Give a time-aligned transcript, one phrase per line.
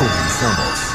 [0.00, 0.89] Comenzamos.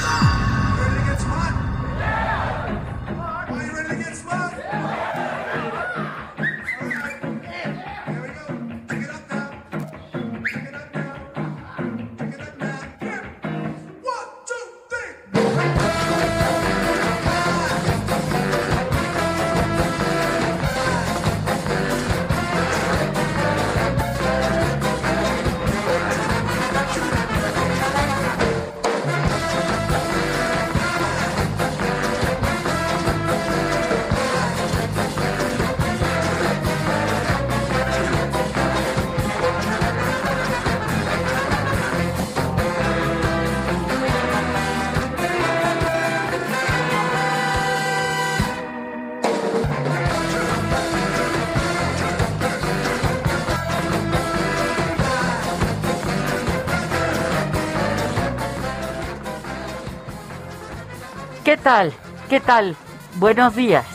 [61.65, 61.91] Tal?
[62.29, 62.75] ¿Qué tal?
[63.15, 63.87] Buenos días.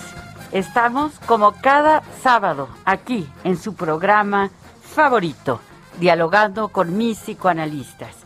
[0.50, 4.50] Estamos como cada sábado aquí en su programa
[4.82, 5.60] favorito,
[6.00, 8.16] dialogando con mis psicoanalistas.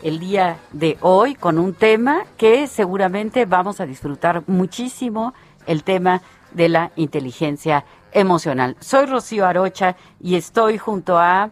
[0.00, 5.34] El día de hoy con un tema que seguramente vamos a disfrutar muchísimo,
[5.66, 6.22] el tema
[6.52, 8.76] de la inteligencia emocional.
[8.78, 11.50] Soy Rocío Arocha y estoy junto a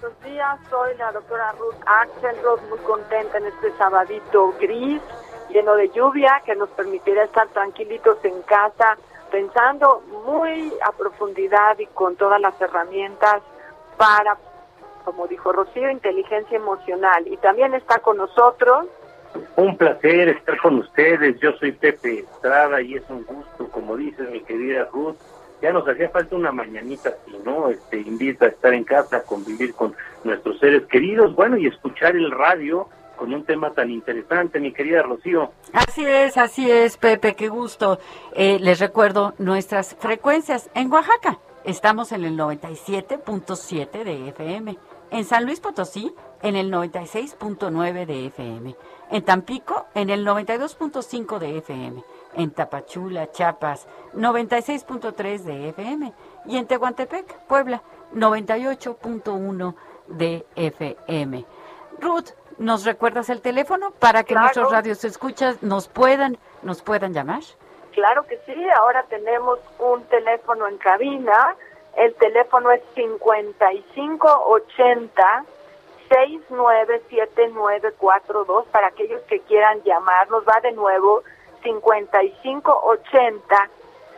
[0.00, 5.02] Buenos días, soy la doctora Ruth Axelrod, muy contenta en este sabadito gris,
[5.52, 8.96] lleno de lluvia, que nos permitirá estar tranquilitos en casa,
[9.30, 13.42] pensando muy a profundidad y con todas las herramientas
[13.96, 14.36] para,
[15.04, 17.26] como dijo Rocío, inteligencia emocional.
[17.26, 18.86] Y también está con nosotros.
[19.56, 21.38] Un placer estar con ustedes.
[21.40, 25.16] Yo soy Pepe Estrada y es un gusto, como dices mi querida Ruth.
[25.62, 27.68] Ya nos hacía falta una mañanita así, ¿no?
[27.68, 32.32] Este invita a estar en casa, convivir con nuestros seres queridos, bueno, y escuchar el
[32.32, 35.52] radio con un tema tan interesante, mi querida Rocío.
[35.72, 37.98] Así es, así es, Pepe, qué gusto.
[38.34, 41.38] Eh, les recuerdo nuestras frecuencias en Oaxaca.
[41.64, 44.78] Estamos en el 97.7 de FM.
[45.10, 46.12] En San Luis Potosí,
[46.42, 48.74] en el 96.9 de FM.
[49.10, 52.02] En Tampico, en el 92.5 de FM.
[52.34, 56.12] En Tapachula, Chiapas, 96.3 de FM.
[56.46, 57.82] Y en Tehuantepec, Puebla,
[58.14, 59.74] 98.1
[60.08, 61.44] de FM.
[62.00, 64.42] Ruth, ¿nos recuerdas el teléfono para que Claro.
[64.44, 67.40] nuestros radios escuchas nos puedan, nos puedan llamar?
[67.92, 71.56] Claro que sí, ahora tenemos un teléfono en cabina.
[71.96, 75.44] El teléfono es 5580
[76.08, 80.44] 697942 para aquellos que quieran llamarnos.
[80.48, 81.22] Va de nuevo
[81.62, 83.68] 5580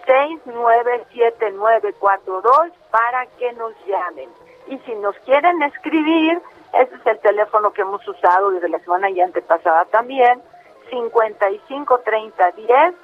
[0.07, 4.29] 697942 para que nos llamen.
[4.69, 6.41] Y si nos quieren escribir,
[6.81, 10.43] ese es el teléfono que hemos usado desde la semana y antepasada también,
[10.91, 12.95] 553010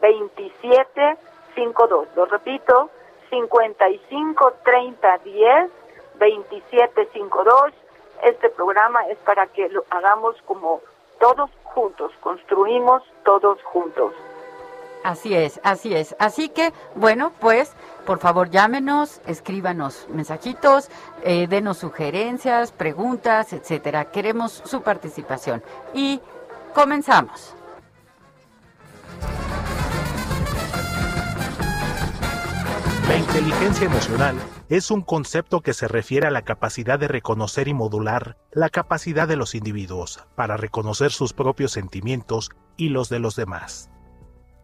[0.00, 2.08] 2752.
[2.16, 2.90] Lo repito,
[3.30, 5.70] 553010
[6.18, 7.72] 2752.
[8.22, 10.80] Este programa es para que lo hagamos como
[11.18, 14.12] todos juntos, construimos todos juntos.
[15.04, 16.14] Así es, así es.
[16.18, 17.72] Así que, bueno, pues,
[18.06, 20.90] por favor, llámenos, escríbanos mensajitos,
[21.24, 24.10] eh, denos sugerencias, preguntas, etcétera.
[24.10, 25.62] Queremos su participación.
[25.92, 26.20] Y
[26.74, 27.54] comenzamos.
[33.08, 34.36] La inteligencia emocional
[34.68, 39.28] es un concepto que se refiere a la capacidad de reconocer y modular la capacidad
[39.28, 43.91] de los individuos para reconocer sus propios sentimientos y los de los demás.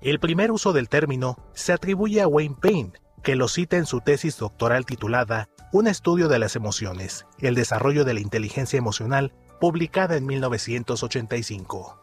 [0.00, 2.92] El primer uso del término se atribuye a Wayne Payne,
[3.24, 8.04] que lo cita en su tesis doctoral titulada un estudio de las emociones, el desarrollo
[8.04, 12.00] de la inteligencia emocional, publicada en 1985.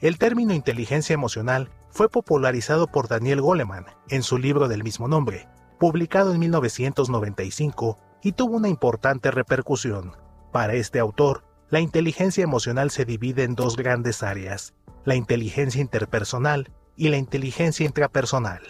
[0.00, 5.48] El término inteligencia emocional fue popularizado por Daniel Goleman en su libro del mismo nombre,
[5.78, 10.16] publicado en 1995 y tuvo una importante repercusión.
[10.52, 14.74] Para este autor, la inteligencia emocional se divide en dos grandes áreas,
[15.04, 18.62] la inteligencia interpersonal y la inteligencia intrapersonal.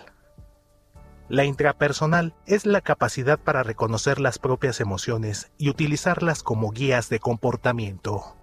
[1.28, 7.18] La intrapersonal es la capacidad para reconocer las propias emociones y utilizarlas como guías de
[7.18, 8.36] comportamiento.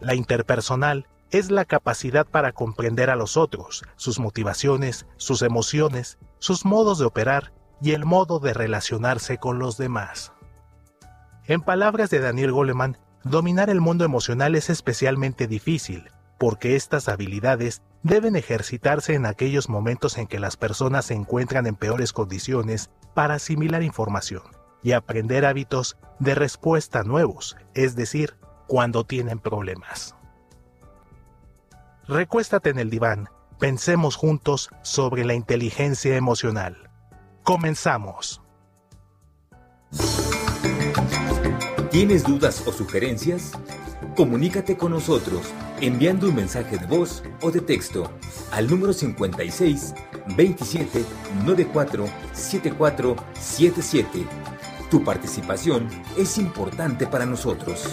[0.00, 6.64] La interpersonal es la capacidad para comprender a los otros, sus motivaciones, sus emociones, sus
[6.64, 10.32] modos de operar y el modo de relacionarse con los demás.
[11.46, 16.10] En palabras de Daniel Goleman, dominar el mundo emocional es especialmente difícil,
[16.42, 21.76] porque estas habilidades deben ejercitarse en aquellos momentos en que las personas se encuentran en
[21.76, 24.42] peores condiciones para asimilar información
[24.82, 28.34] y aprender hábitos de respuesta nuevos, es decir,
[28.66, 30.16] cuando tienen problemas.
[32.08, 33.28] Recuéstate en el diván,
[33.60, 36.90] pensemos juntos sobre la inteligencia emocional.
[37.44, 38.42] Comenzamos.
[41.92, 43.52] ¿Tienes dudas o sugerencias?
[44.16, 48.10] Comunícate con nosotros enviando un mensaje de voz o de texto
[48.50, 49.94] al número 56
[50.36, 51.04] 27
[51.44, 54.26] 94 74 77.
[54.90, 57.88] Tu participación es importante para nosotros.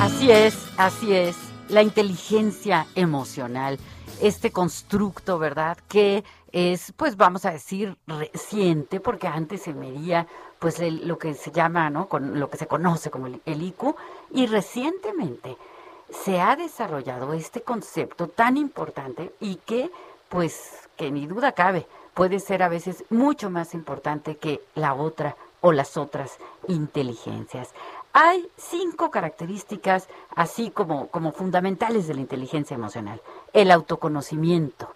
[0.00, 1.36] Así es, así es.
[1.68, 3.78] La inteligencia emocional,
[4.22, 5.78] este constructo, ¿verdad?
[5.88, 6.22] Que
[6.56, 10.26] es, pues vamos a decir, reciente, porque antes se medía
[10.58, 12.08] pues lo que se llama, ¿no?
[12.08, 13.94] Con lo que se conoce como el, el IQ,
[14.30, 15.58] y recientemente
[16.08, 19.90] se ha desarrollado este concepto tan importante y que,
[20.30, 25.36] pues, que ni duda cabe, puede ser a veces mucho más importante que la otra
[25.60, 26.38] o las otras
[26.68, 27.74] inteligencias.
[28.14, 33.20] Hay cinco características así como, como fundamentales de la inteligencia emocional.
[33.52, 34.95] El autoconocimiento,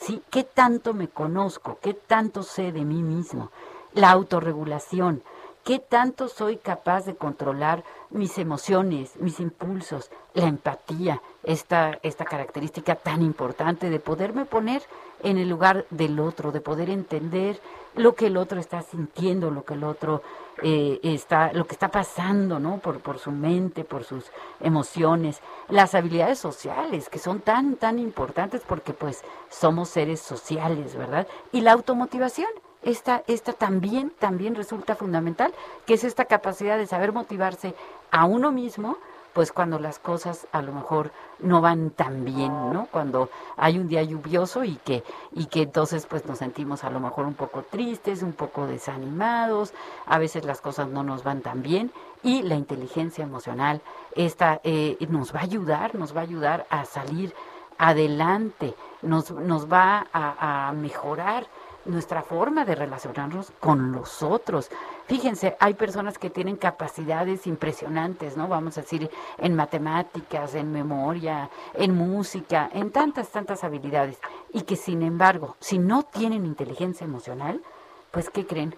[0.00, 0.22] ¿sí?
[0.30, 1.78] ¿Qué tanto me conozco?
[1.80, 3.50] ¿Qué tanto sé de mí mismo?
[3.92, 5.22] La autorregulación,
[5.64, 10.10] ¿qué tanto soy capaz de controlar mis emociones, mis impulsos?
[10.34, 14.82] La empatía, esta, esta característica tan importante de poderme poner
[15.22, 17.60] en el lugar del otro, de poder entender
[17.94, 20.22] lo que el otro está sintiendo, lo que el otro
[20.62, 22.78] eh, está, lo que está pasando, ¿no?
[22.78, 24.26] Por, por su mente, por sus
[24.60, 31.26] emociones, las habilidades sociales que son tan, tan importantes porque pues somos seres sociales, ¿verdad?
[31.52, 32.50] Y la automotivación,
[32.82, 35.52] esta, esta también, también resulta fundamental,
[35.86, 37.74] que es esta capacidad de saber motivarse
[38.10, 38.96] a uno mismo,
[39.32, 42.88] pues cuando las cosas a lo mejor no van tan bien, ¿no?
[42.90, 47.00] Cuando hay un día lluvioso y que y que entonces pues nos sentimos a lo
[47.00, 49.72] mejor un poco tristes, un poco desanimados,
[50.06, 51.92] a veces las cosas no nos van tan bien
[52.22, 53.80] y la inteligencia emocional
[54.16, 57.32] esta eh, nos va a ayudar, nos va a ayudar a salir
[57.78, 61.46] adelante, nos, nos va a, a mejorar
[61.84, 64.70] nuestra forma de relacionarnos con los otros.
[65.06, 68.48] Fíjense, hay personas que tienen capacidades impresionantes, ¿no?
[68.48, 74.18] Vamos a decir, en matemáticas, en memoria, en música, en tantas, tantas habilidades.
[74.52, 77.62] Y que sin embargo, si no tienen inteligencia emocional,
[78.10, 78.74] pues ¿qué creen?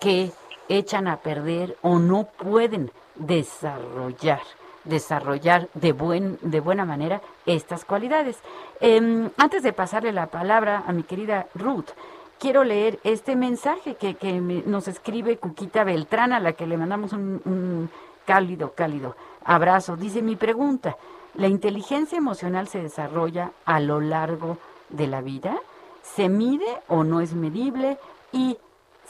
[0.00, 0.32] Que
[0.68, 4.40] echan a perder o no pueden desarrollar
[4.84, 8.38] desarrollar de, buen, de buena manera estas cualidades.
[8.80, 11.90] Em, antes de pasarle la palabra a mi querida Ruth,
[12.38, 17.12] quiero leer este mensaje que, que nos escribe Cuquita Beltrán, a la que le mandamos
[17.12, 17.90] un, un
[18.24, 19.96] cálido, cálido abrazo.
[19.96, 20.96] Dice mi pregunta,
[21.34, 24.58] ¿la inteligencia emocional se desarrolla a lo largo
[24.90, 25.58] de la vida?
[26.02, 27.98] ¿Se mide o no es medible?
[28.32, 28.58] ¿Y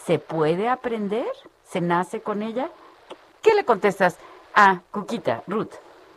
[0.04, 1.26] se puede aprender?
[1.64, 2.70] ¿Se nace con ella?
[3.42, 4.18] ¿Qué le contestas
[4.54, 5.74] a Cuquita, Ruth?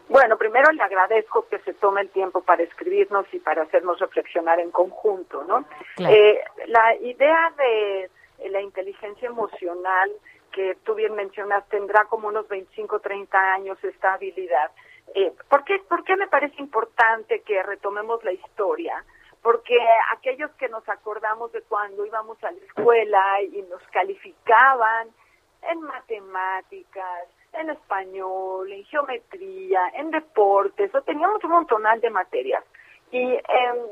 [0.10, 4.60] Bueno, primero le agradezco que se tome el tiempo para escribirnos y para hacernos reflexionar
[4.60, 5.65] en conjunto, ¿no?
[5.98, 8.10] Eh, la idea de
[8.50, 10.12] la inteligencia emocional
[10.51, 14.72] que tú bien mencionas tendrá como unos 25, 30 años esta habilidad.
[15.13, 19.03] Eh, ¿por, qué, ¿Por qué me parece importante que retomemos la historia?
[19.41, 19.77] Porque
[20.13, 25.10] aquellos que nos acordamos de cuando íbamos a la escuela y nos calificaban
[25.70, 32.63] en matemáticas, en español, en geometría, en deportes, o teníamos un montonal de materias.
[33.12, 33.42] Y eh,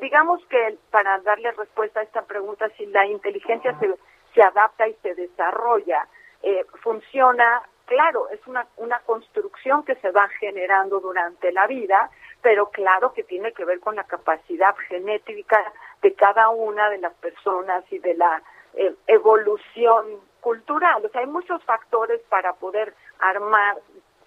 [0.02, 3.96] digamos que para darle respuesta a esta pregunta, si la inteligencia se,
[4.34, 6.08] se adapta y se desarrolla,
[6.44, 12.10] eh, funciona, claro, es una, una construcción que se va generando durante la vida,
[12.42, 17.14] pero claro que tiene que ver con la capacidad genética de cada una de las
[17.16, 18.44] personas y de la
[18.74, 21.04] eh, evolución cultural.
[21.06, 23.78] O sea, hay muchos factores para poder armar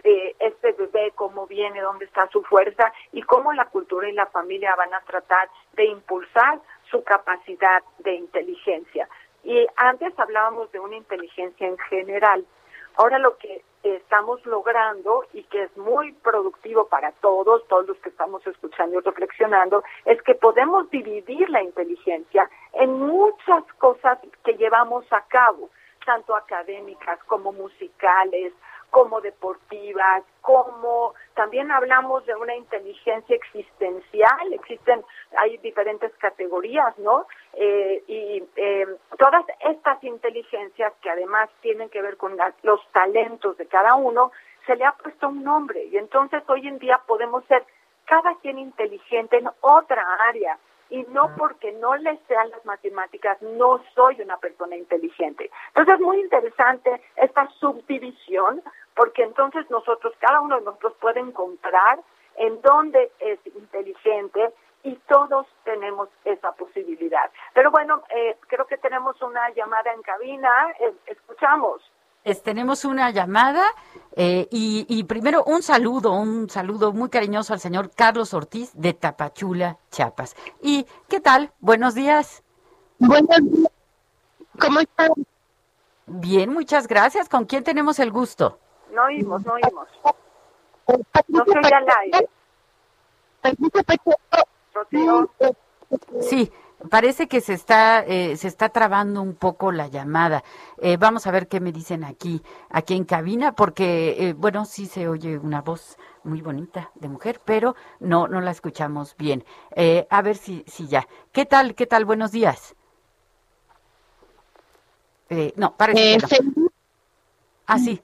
[0.05, 4.27] eh, este bebé, cómo viene, dónde está su fuerza y cómo la cultura y la
[4.27, 9.09] familia van a tratar de impulsar su capacidad de inteligencia.
[9.43, 12.45] Y antes hablábamos de una inteligencia en general.
[12.97, 18.09] Ahora lo que estamos logrando y que es muy productivo para todos, todos los que
[18.09, 25.05] estamos escuchando y reflexionando, es que podemos dividir la inteligencia en muchas cosas que llevamos
[25.13, 25.71] a cabo,
[26.05, 28.53] tanto académicas como musicales,
[28.91, 35.05] como deportivas, como también hablamos de una inteligencia existencial, existen,
[35.37, 37.27] hay diferentes categorías, ¿no?
[37.55, 38.87] Eh, y eh,
[39.19, 44.33] todas estas inteligencias que además tienen que ver con los talentos de cada uno,
[44.67, 47.65] se le ha puesto un nombre y entonces hoy en día podemos ser
[48.05, 50.59] cada quien inteligente en otra área
[50.91, 55.51] y no porque no le sean las matemáticas, no soy una persona inteligente.
[55.69, 58.63] Entonces es muy interesante esta subdivisión,
[58.95, 62.01] porque entonces nosotros, cada uno de nosotros puede encontrar
[62.37, 64.53] en dónde es inteligente
[64.83, 67.31] y todos tenemos esa posibilidad.
[67.53, 71.83] Pero bueno, eh, creo que tenemos una llamada en cabina, eh, escuchamos
[72.35, 73.65] tenemos una llamada
[74.17, 79.79] eh, y, primero un saludo, un saludo muy cariñoso al señor Carlos Ortiz de Tapachula,
[79.91, 80.35] Chiapas.
[80.61, 81.53] ¿Y qué tal?
[81.61, 82.43] Buenos días.
[82.99, 83.71] Buenos días.
[84.59, 85.11] ¿Cómo están?
[86.07, 87.29] Bien, muchas gracias.
[87.29, 88.59] ¿Con quién tenemos el gusto?
[88.93, 89.89] No oímos, no oímos.
[91.29, 92.29] No soy al aire.
[96.21, 96.53] Sí,
[96.89, 100.45] Parece que se está eh, se está trabando un poco la llamada.
[100.81, 104.87] Eh, vamos a ver qué me dicen aquí aquí en cabina, porque eh, bueno sí
[104.87, 109.45] se oye una voz muy bonita de mujer, pero no no la escuchamos bien.
[110.11, 111.07] a ver si si ya.
[111.33, 112.05] ¿Qué tal qué tal?
[112.05, 112.75] Buenos días.
[115.57, 116.69] no parece que no.
[117.67, 118.03] Ah sí.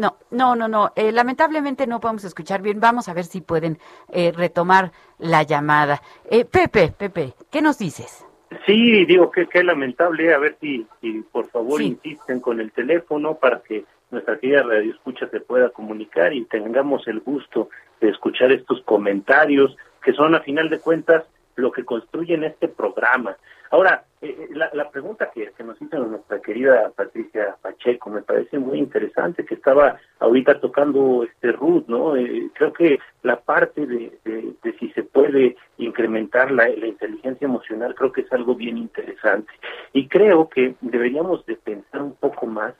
[0.00, 0.92] No, no, no, no.
[0.96, 2.80] Eh, lamentablemente no podemos escuchar bien.
[2.80, 3.78] Vamos a ver si pueden
[4.08, 6.00] eh, retomar la llamada.
[6.30, 8.24] Eh, Pepe, Pepe, ¿qué nos dices?
[8.64, 10.32] Sí, digo que es lamentable.
[10.32, 14.90] A ver si, si por favor insisten con el teléfono para que nuestra querida radio
[14.90, 17.68] escucha se pueda comunicar y tengamos el gusto
[18.00, 21.24] de escuchar estos comentarios que son a final de cuentas
[21.56, 23.36] lo que construyen este programa.
[23.70, 28.58] Ahora, eh, eh, la, la, pregunta que, nos hizo nuestra querida Patricia Pacheco me parece
[28.58, 32.16] muy interesante, que estaba ahorita tocando este Ruth, ¿no?
[32.16, 37.94] Eh, creo que la parte de, de, si se puede incrementar la, la, inteligencia emocional,
[37.94, 39.52] creo que es algo bien interesante.
[39.92, 42.74] Y creo que deberíamos de pensar un poco más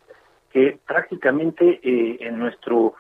[0.53, 2.95] que prácticamente en nuestro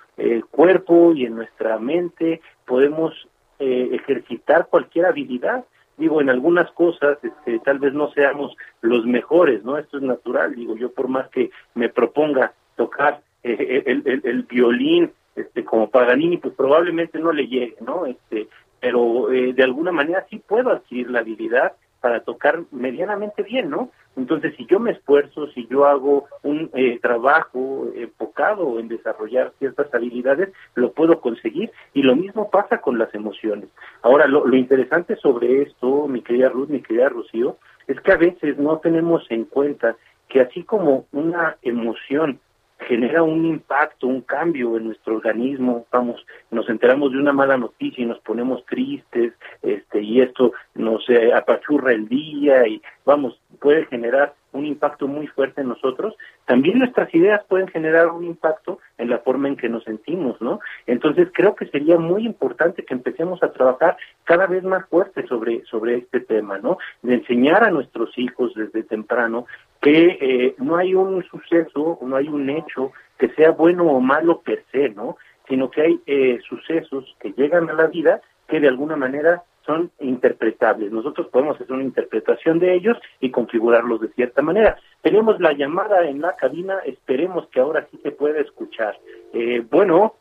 [0.52, 3.12] cuerpo y en nuestra mente podemos
[3.60, 5.64] ejercitar cualquier habilidad
[6.00, 9.76] digo, en algunas cosas este, tal vez no seamos los mejores, ¿no?
[9.76, 15.12] Esto es natural, digo, yo por más que me proponga tocar eh, el, el, violín
[15.36, 18.06] este, como Paganini, pues probablemente no le llegue, ¿no?
[18.06, 18.48] Este,
[18.80, 23.90] pero eh, de alguna manera sí puedo adquirir la habilidad para tocar medianamente bien, ¿no?
[24.16, 29.92] Entonces, si yo me esfuerzo, si yo hago un eh, trabajo enfocado en desarrollar ciertas
[29.94, 31.70] habilidades, lo puedo conseguir.
[31.94, 33.68] Y lo mismo pasa con las emociones.
[34.02, 38.16] Ahora, lo, lo interesante sobre esto, mi querida Ruth, mi querida Rocío, es que a
[38.16, 39.96] veces no tenemos en cuenta
[40.28, 42.40] que así como una emoción
[42.86, 48.02] genera un impacto, un cambio en nuestro organismo, vamos, nos enteramos de una mala noticia
[48.02, 49.32] y nos ponemos tristes,
[49.62, 55.26] este, y esto nos eh, apachurra el día y vamos, puede generar un impacto muy
[55.28, 59.68] fuerte en nosotros, también nuestras ideas pueden generar un impacto en la forma en que
[59.68, 60.58] nos sentimos, ¿no?
[60.86, 65.64] Entonces creo que sería muy importante que empecemos a trabajar cada vez más fuerte sobre,
[65.66, 66.78] sobre este tema, ¿no?
[67.02, 69.46] De enseñar a nuestros hijos desde temprano
[69.80, 74.40] que eh, no hay un suceso, no hay un hecho que sea bueno o malo
[74.40, 75.16] per se, ¿no?
[75.48, 79.90] Sino que hay eh, sucesos que llegan a la vida que de alguna manera son
[80.00, 80.90] interpretables.
[80.90, 84.78] Nosotros podemos hacer una interpretación de ellos y configurarlos de cierta manera.
[85.02, 88.98] Tenemos la llamada en la cabina, esperemos que ahora sí se pueda escuchar.
[89.32, 90.14] Eh, bueno.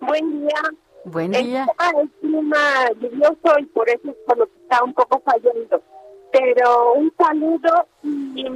[0.00, 0.60] Buen día.
[1.04, 1.66] Buen día.
[1.98, 2.56] El clima
[3.00, 5.82] lluvioso y por eso es por lo que está un poco fallando.
[6.32, 8.46] Pero un saludo y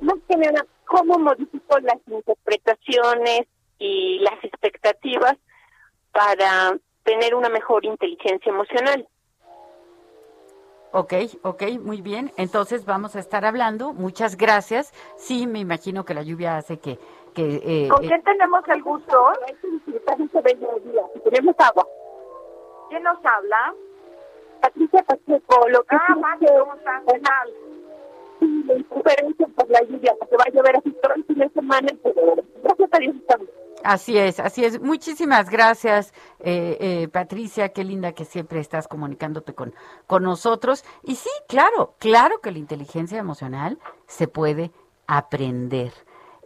[0.00, 3.42] más que nada, ¿cómo modifico las interpretaciones
[3.78, 5.36] y las expectativas
[6.12, 9.08] para tener una mejor inteligencia emocional?
[10.92, 11.12] Ok,
[11.42, 12.32] ok, muy bien.
[12.36, 13.92] Entonces vamos a estar hablando.
[13.92, 14.92] Muchas gracias.
[15.16, 16.98] Sí, me imagino que la lluvia hace que
[17.34, 19.32] que eh, ¿Con quién tenemos el gusto?
[21.24, 21.86] Tenemos agua.
[22.88, 23.74] ¿Quién nos habla?
[24.60, 27.67] Patricia Pacheco, lo que ah, Patricia, ¿qué tal?
[28.38, 31.88] Por la a así de semana,
[32.62, 33.18] gracias.
[33.84, 34.80] Así es, así es.
[34.80, 37.70] Muchísimas gracias, eh, eh, Patricia.
[37.70, 39.74] Qué linda que siempre estás comunicándote con,
[40.06, 40.84] con nosotros.
[41.04, 44.72] Y sí, claro, claro que la inteligencia emocional se puede
[45.06, 45.92] aprender.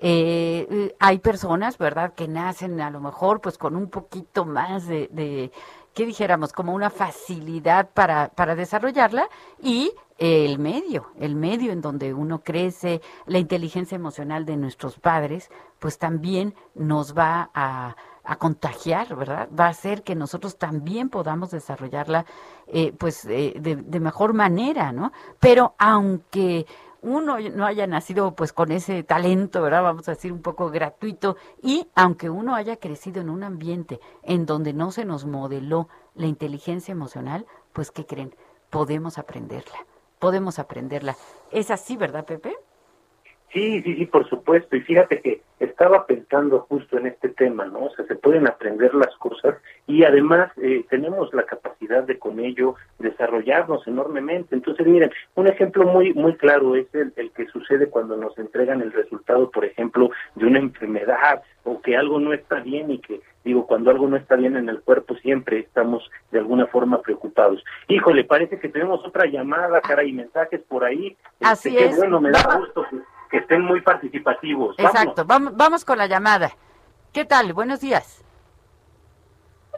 [0.04, 5.08] Eh, hay personas, ¿verdad?, que nacen a lo mejor pues con un poquito más de,
[5.12, 5.52] de
[5.94, 6.52] ¿qué dijéramos?
[6.52, 9.28] Como una facilidad para, para desarrollarla
[9.60, 15.50] y el medio, el medio en donde uno crece, la inteligencia emocional de nuestros padres,
[15.78, 19.48] pues también nos va a, a contagiar, ¿verdad?
[19.58, 22.24] Va a hacer que nosotros también podamos desarrollarla,
[22.68, 25.12] eh, pues, eh, de mejor manera, ¿no?
[25.40, 26.66] Pero aunque
[27.02, 29.82] uno no haya nacido pues con ese talento, ¿verdad?
[29.82, 34.46] Vamos a decir un poco gratuito y aunque uno haya crecido en un ambiente en
[34.46, 38.34] donde no se nos modeló la inteligencia emocional, pues ¿qué creen?
[38.70, 39.84] Podemos aprenderla,
[40.18, 41.16] podemos aprenderla.
[41.50, 42.56] Es así, ¿verdad, Pepe?
[43.52, 44.76] Sí, sí, sí, por supuesto.
[44.76, 47.84] Y fíjate que estaba pensando justo en este tema, ¿no?
[47.84, 49.56] O sea, se pueden aprender las cosas
[49.86, 54.54] y además eh, tenemos la capacidad de con ello desarrollarnos enormemente.
[54.54, 58.80] Entonces, miren, un ejemplo muy muy claro es el, el que sucede cuando nos entregan
[58.80, 63.20] el resultado, por ejemplo, de una enfermedad o que algo no está bien y que
[63.44, 67.62] digo, cuando algo no está bien en el cuerpo siempre estamos de alguna forma preocupados.
[67.88, 71.16] Híjole, parece que tenemos otra llamada, cara, y mensajes por ahí.
[71.40, 71.90] Así este, es.
[71.90, 72.96] Qué bueno, me da gusto que,
[73.32, 74.78] que estén muy participativos.
[74.78, 76.50] Exacto, vamos, vamos con la llamada.
[77.14, 77.54] ¿Qué tal?
[77.54, 78.22] Buenos días.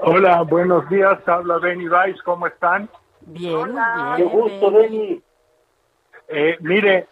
[0.00, 1.16] Hola, buenos días.
[1.26, 2.20] Habla Benny Weiss.
[2.24, 2.90] ¿Cómo están?
[3.20, 3.94] Bien, Hola.
[3.96, 4.40] muy Qué bien.
[4.40, 4.98] gusto, Benny.
[4.98, 5.22] Benny.
[6.26, 7.06] Eh, mire,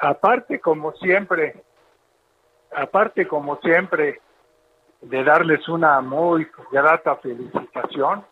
[0.00, 1.62] aparte como siempre,
[2.74, 4.22] aparte como siempre
[5.02, 8.24] de darles una muy grata felicitación,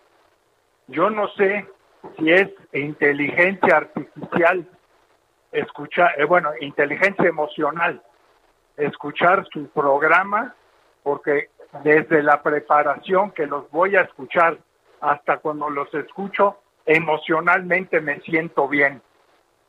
[0.89, 1.69] yo no sé
[2.17, 4.67] si es inteligencia artificial
[5.53, 8.03] escuchar, eh, bueno, inteligencia emocional,
[8.77, 10.55] escuchar su programa,
[11.03, 11.51] porque
[11.85, 14.59] desde la preparación que los voy a escuchar
[15.01, 19.03] hasta cuando los escucho, emocionalmente me siento bien.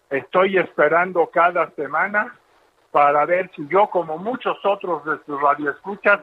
[0.09, 2.37] Estoy esperando cada semana
[2.91, 6.21] para ver si yo, como muchos otros de sus radioescuchas,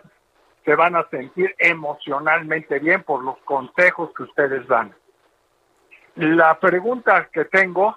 [0.64, 4.94] se van a sentir emocionalmente bien por los consejos que ustedes dan.
[6.14, 7.96] La pregunta que tengo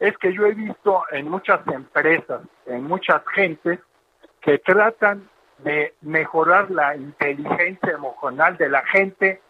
[0.00, 3.78] es que yo he visto en muchas empresas, en muchas gentes,
[4.40, 9.42] que tratan de mejorar la inteligencia emocional de la gente,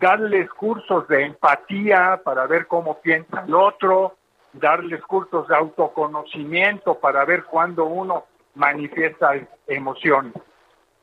[0.00, 4.16] darles cursos de empatía para ver cómo piensa el otro,
[4.52, 9.34] darles cursos de autoconocimiento para ver cuándo uno manifiesta
[9.68, 10.34] emociones.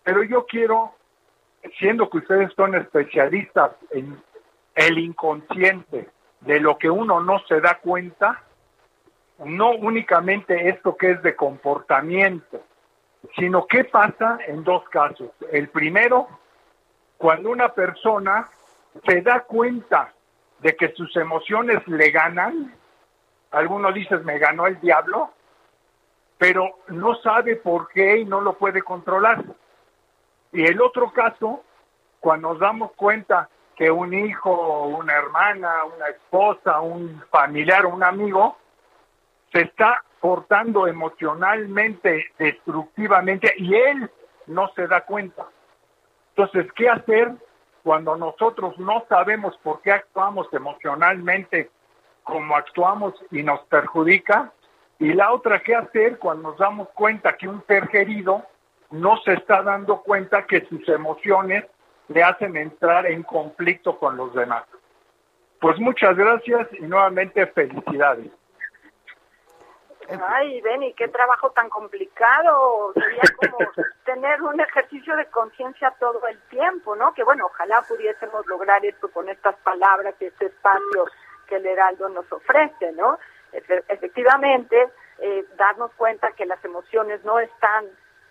[0.04, 0.94] Pero yo quiero,
[1.80, 4.22] siendo que ustedes son especialistas en
[4.76, 6.10] el inconsciente,
[6.42, 8.44] de lo que uno no se da cuenta,
[9.46, 12.62] no únicamente esto que es de comportamiento,
[13.38, 15.30] sino qué pasa en dos casos.
[15.52, 16.28] El primero,
[17.18, 18.50] cuando una persona
[19.06, 20.14] se da cuenta
[20.60, 22.74] de que sus emociones le ganan,
[23.52, 25.32] algunos dicen me ganó el diablo,
[26.38, 29.44] pero no sabe por qué y no lo puede controlar.
[30.52, 31.64] Y el otro caso,
[32.20, 38.58] cuando nos damos cuenta que un hijo, una hermana, una esposa, un familiar, un amigo,
[39.52, 44.10] se está portando emocionalmente destructivamente y él
[44.48, 45.48] no se da cuenta.
[46.36, 47.32] Entonces, ¿qué hacer
[47.84, 51.70] cuando nosotros no sabemos por qué actuamos emocionalmente
[52.24, 54.54] como actuamos y nos perjudica?
[55.00, 58.46] Y la otra, ¿qué hacer cuando nos damos cuenta que un ser querido
[58.92, 61.66] no se está dando cuenta que sus emociones
[62.08, 64.64] le hacen entrar en conflicto con los demás?
[65.60, 68.32] Pues muchas gracias y nuevamente felicidades.
[70.28, 72.94] Ay, Benny, qué trabajo tan complicado.
[72.94, 73.58] Sería como
[74.06, 77.14] tener un ejercicio de conciencia todo el tiempo, ¿no?
[77.14, 81.06] Que bueno, ojalá pudiésemos lograr esto con estas palabras y este espacio
[81.48, 83.20] que el Heraldo nos ofrece, ¿no?
[83.54, 87.86] Efe- efectivamente, eh, darnos cuenta que las emociones no están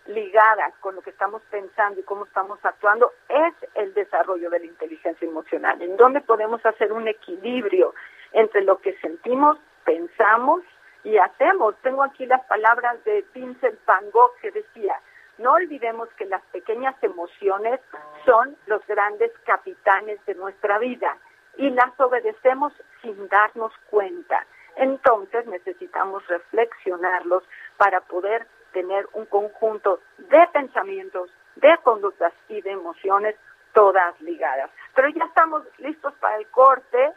[0.06, 4.64] ligadas con lo que estamos pensando y cómo estamos actuando es el desarrollo de la
[4.64, 7.94] inteligencia emocional, en donde podemos hacer un equilibrio
[8.32, 10.62] entre lo que sentimos, pensamos
[11.04, 11.74] y hacemos.
[11.82, 15.00] Tengo aquí las palabras de Vincent Van Gogh que decía,
[15.38, 17.80] no olvidemos que las pequeñas emociones
[18.24, 21.16] son los grandes capitanes de nuestra vida
[21.56, 24.46] y las obedecemos sin darnos cuenta.
[24.76, 27.42] Entonces necesitamos reflexionarlos
[27.76, 33.34] para poder tener un conjunto de pensamientos, de conductas y de emociones
[33.72, 34.70] todas ligadas.
[34.94, 37.12] Pero ya estamos listos para el corte.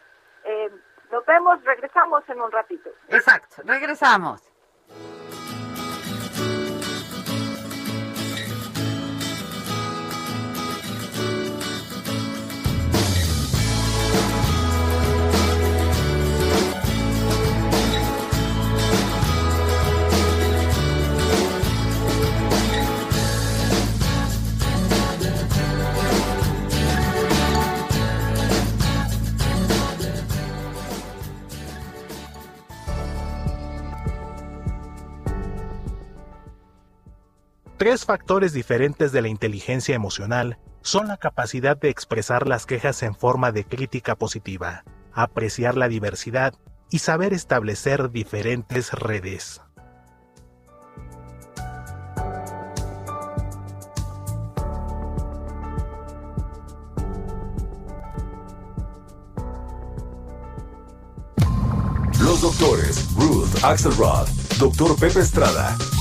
[0.46, 0.72] Eh,
[1.13, 2.89] nos vemos, regresamos en un ratito.
[3.08, 4.41] Exacto, regresamos.
[37.84, 43.13] Tres factores diferentes de la inteligencia emocional son la capacidad de expresar las quejas en
[43.13, 46.54] forma de crítica positiva, apreciar la diversidad
[46.89, 49.60] y saber establecer diferentes redes.
[62.22, 64.96] Los doctores Ruth Axelrod, Dr.
[64.96, 65.76] Pepe Estrada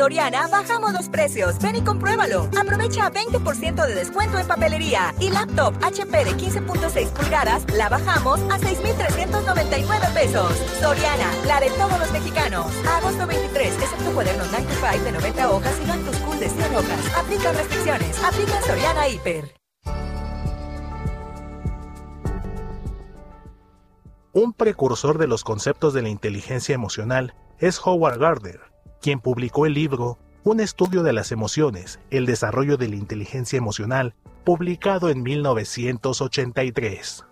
[0.00, 1.58] Soriana bajamos los precios.
[1.58, 2.48] Ven y compruébalo.
[2.58, 5.14] Aprovecha 20% de descuento en papelería.
[5.20, 10.56] Y laptop HP de 15.6 pulgadas la bajamos a 6,399 pesos.
[10.80, 12.64] Soriana, la de todos los mexicanos.
[12.96, 17.18] Agosto 23, excepto cuadernos 95 de 90 hojas y Back to School de 100 hojas.
[17.18, 18.24] Aplica restricciones.
[18.24, 19.54] Aplica Soriana Hiper.
[24.32, 28.69] Un precursor de los conceptos de la inteligencia emocional es Howard Gardner,
[29.00, 34.14] quien publicó el libro Un estudio de las emociones, el desarrollo de la inteligencia emocional,
[34.44, 37.24] publicado en 1983.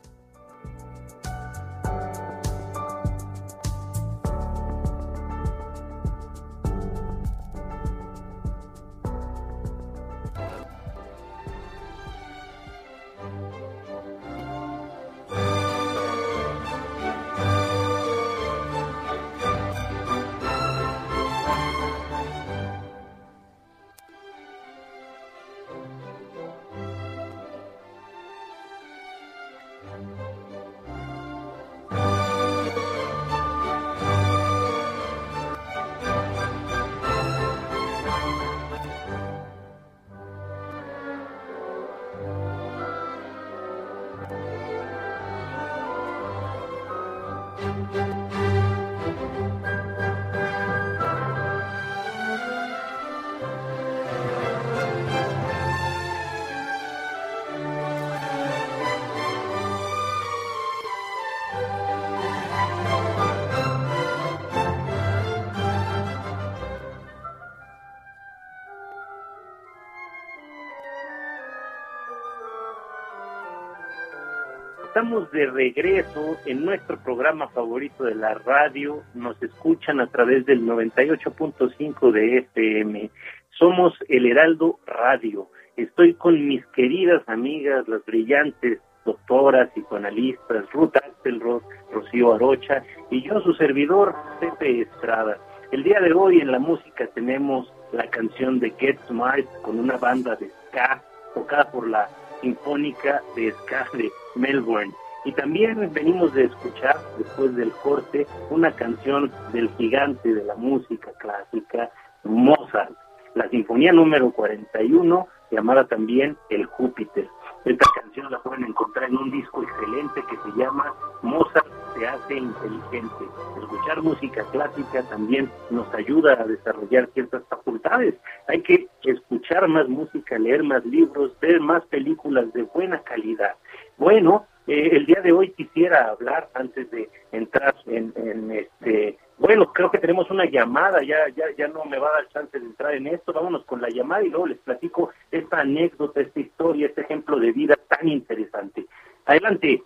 [75.32, 79.02] De regreso en nuestro programa favorito de la radio.
[79.14, 83.10] Nos escuchan a través del 98.5 de FM.
[83.50, 85.48] Somos el Heraldo Radio.
[85.76, 91.62] Estoy con mis queridas amigas, las brillantes doctoras, psicoanalistas, Ruth Axelrod,
[91.92, 95.36] Rocío Arocha y yo, su servidor, Pepe Estrada.
[95.72, 99.98] El día de hoy en la música tenemos la canción de Get Smart con una
[99.98, 101.02] banda de ska
[101.34, 102.08] tocada por la
[102.40, 104.92] Sinfónica de Ska de Melbourne.
[105.28, 111.12] Y también venimos de escuchar, después del corte, una canción del gigante de la música
[111.18, 111.90] clásica,
[112.24, 112.96] Mozart,
[113.34, 117.28] la Sinfonía número 41, llamada también El Júpiter.
[117.66, 122.38] Esta canción la pueden encontrar en un disco excelente que se llama Mozart se hace
[122.38, 123.24] inteligente.
[123.60, 128.14] Escuchar música clásica también nos ayuda a desarrollar ciertas facultades.
[128.48, 133.56] Hay que escuchar más música, leer más libros, ver más películas de buena calidad.
[133.98, 139.72] Bueno, eh, el día de hoy quisiera hablar antes de entrar en, en este bueno,
[139.72, 142.66] creo que tenemos una llamada, ya, ya, ya no me va a dar chance de
[142.66, 146.88] entrar en esto, vámonos con la llamada y luego les platico esta anécdota, esta historia,
[146.88, 148.86] este ejemplo de vida tan interesante.
[149.26, 149.84] Adelante.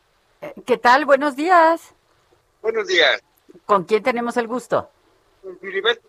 [0.65, 1.05] ¿Qué tal?
[1.05, 1.95] Buenos días.
[2.63, 3.23] Buenos días.
[3.67, 4.89] ¿Con quién tenemos el gusto?
[5.43, 6.09] Con Filiberto.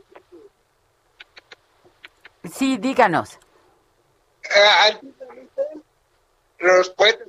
[2.46, 3.40] Sí, díganos.
[4.88, 5.62] Antiguamente,
[6.60, 7.28] los poetas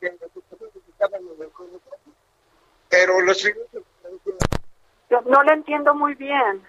[0.00, 0.12] que
[2.88, 3.46] Pero los
[5.26, 6.62] no le entiendo muy bien.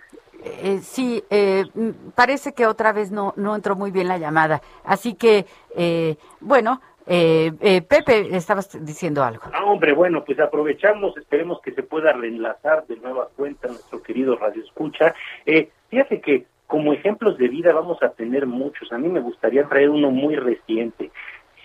[0.43, 1.65] Eh, sí, eh,
[2.13, 4.61] parece que otra vez no, no entró muy bien la llamada.
[4.83, 9.43] Así que, eh, bueno, eh, eh, Pepe, estabas diciendo algo.
[9.53, 14.35] Ah, hombre, bueno, pues aprovechamos, esperemos que se pueda reenlazar de nueva cuenta nuestro querido
[14.35, 15.15] Radio Escucha.
[15.45, 18.91] Eh, fíjate que como ejemplos de vida vamos a tener muchos.
[18.91, 21.11] A mí me gustaría traer uno muy reciente.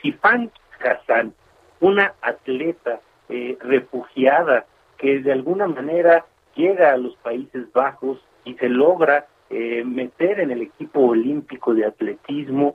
[0.00, 1.34] Sifan Hassan,
[1.82, 4.66] una atleta eh, refugiada
[4.96, 10.52] que de alguna manera llega a los Países Bajos y se logra eh, meter en
[10.52, 12.74] el equipo olímpico de atletismo,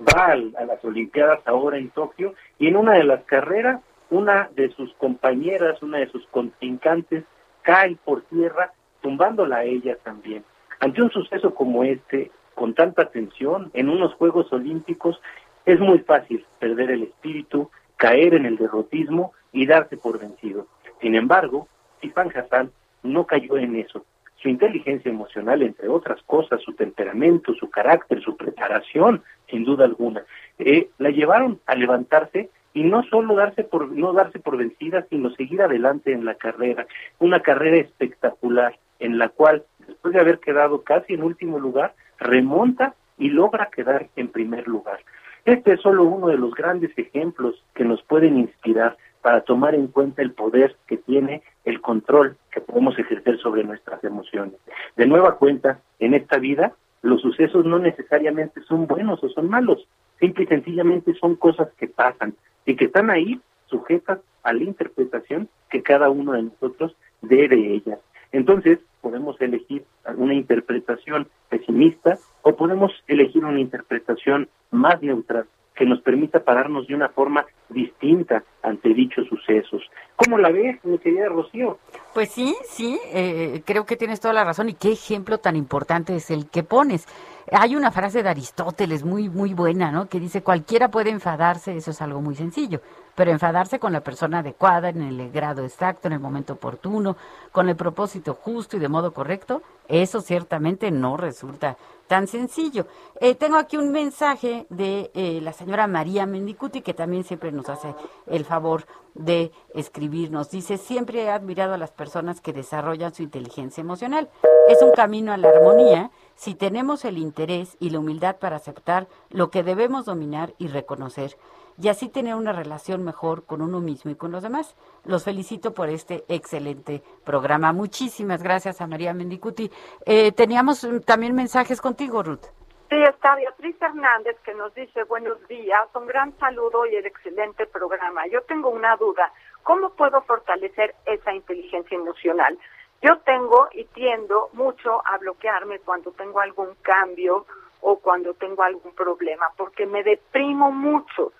[0.00, 4.70] va a las Olimpiadas ahora en Tokio y en una de las carreras una de
[4.70, 7.24] sus compañeras, una de sus contrincantes
[7.62, 10.44] cae por tierra tumbándola a ella también.
[10.80, 15.20] Ante un suceso como este, con tanta tensión, en unos Juegos Olímpicos,
[15.64, 20.66] es muy fácil perder el espíritu, caer en el derrotismo y darse por vencido.
[21.02, 21.68] Sin embargo,
[22.00, 22.70] Sifan Hassan
[23.02, 24.06] no cayó en eso.
[24.36, 30.22] Su inteligencia emocional, entre otras cosas, su temperamento, su carácter, su preparación, sin duda alguna,
[30.58, 35.30] eh, la llevaron a levantarse y no solo darse por no darse por vencida, sino
[35.30, 36.86] seguir adelante en la carrera,
[37.18, 42.94] una carrera espectacular en la cual después de haber quedado casi en último lugar, remonta
[43.16, 45.00] y logra quedar en primer lugar.
[45.48, 49.86] Este es solo uno de los grandes ejemplos que nos pueden inspirar para tomar en
[49.86, 54.56] cuenta el poder que tiene el control que podemos ejercer sobre nuestras emociones.
[54.96, 59.88] De nueva cuenta, en esta vida, los sucesos no necesariamente son buenos o son malos,
[60.20, 62.34] simple y sencillamente son cosas que pasan
[62.66, 67.72] y que están ahí sujetas a la interpretación que cada uno de nosotros dé de
[67.72, 67.98] ellas.
[68.32, 69.84] Entonces, podemos elegir
[70.16, 75.46] una interpretación pesimista o podemos elegir una interpretación más neutral
[75.78, 79.80] que nos permita pararnos de una forma distinta ante dichos sucesos.
[80.16, 81.78] ¿Cómo la ves, mi querida Rocío?
[82.12, 86.16] Pues sí, sí, eh, creo que tienes toda la razón y qué ejemplo tan importante
[86.16, 87.06] es el que pones.
[87.52, 90.08] Hay una frase de Aristóteles muy, muy buena, ¿no?
[90.08, 92.80] Que dice, cualquiera puede enfadarse, eso es algo muy sencillo,
[93.18, 97.16] pero enfadarse con la persona adecuada, en el grado exacto, en el momento oportuno,
[97.50, 101.76] con el propósito justo y de modo correcto, eso ciertamente no resulta
[102.06, 102.86] tan sencillo.
[103.20, 107.68] Eh, tengo aquí un mensaje de eh, la señora María Mendicuti, que también siempre nos
[107.68, 107.92] hace
[108.28, 110.50] el favor de escribirnos.
[110.52, 114.28] Dice, siempre he admirado a las personas que desarrollan su inteligencia emocional.
[114.68, 119.08] Es un camino a la armonía si tenemos el interés y la humildad para aceptar
[119.28, 121.36] lo que debemos dominar y reconocer,
[121.80, 124.76] y así tener una relación mejor con uno mismo y con los demás.
[125.04, 127.72] Los felicito por este excelente programa.
[127.72, 129.70] Muchísimas gracias a María Mendicuti.
[130.04, 132.46] Eh, teníamos mm, también mensajes contigo, Ruth.
[132.88, 137.66] Sí, está Beatriz Hernández que nos dice buenos días, un gran saludo y el excelente
[137.66, 138.26] programa.
[138.28, 139.30] Yo tengo una duda,
[139.62, 142.58] ¿cómo puedo fortalecer esa inteligencia emocional?
[143.02, 147.44] Yo tengo y tiendo mucho a bloquearme cuando tengo algún cambio
[147.82, 151.32] o cuando tengo algún problema, porque me deprimo mucho.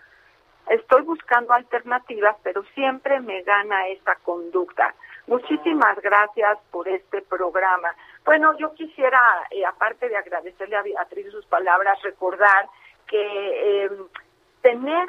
[0.68, 4.94] Estoy buscando alternativas, pero siempre me gana esta conducta.
[5.26, 7.94] Muchísimas gracias por este programa.
[8.24, 12.68] Bueno, yo quisiera, eh, aparte de agradecerle a Beatriz sus palabras, recordar
[13.06, 13.90] que eh,
[14.62, 15.08] tener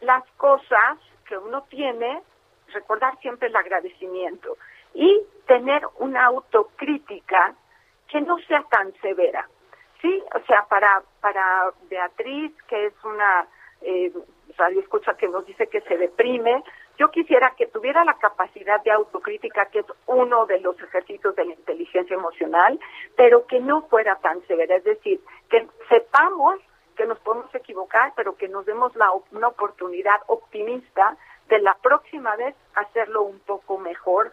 [0.00, 2.22] las cosas que uno tiene,
[2.72, 4.56] recordar siempre el agradecimiento
[4.94, 7.54] y tener una autocrítica
[8.08, 9.46] que no sea tan severa.
[10.00, 13.46] Sí, o sea, para, para Beatriz, que es una
[13.82, 14.12] eh,
[14.56, 16.62] radio escucha que nos dice que se deprime,
[16.98, 21.44] yo quisiera que tuviera la capacidad de autocrítica, que es uno de los ejercicios de
[21.44, 22.78] la inteligencia emocional,
[23.16, 26.60] pero que no fuera tan severa, es decir, que sepamos
[26.96, 31.16] que nos podemos equivocar, pero que nos demos la, una oportunidad optimista
[31.48, 34.32] de la próxima vez hacerlo un poco mejor,